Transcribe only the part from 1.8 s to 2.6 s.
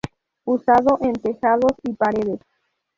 y paredes.